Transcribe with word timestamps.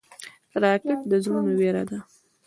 راکټ 0.63 0.99
د 1.09 1.11
زړونو 1.23 1.51
وېره 1.59 1.83
ده 1.89 1.99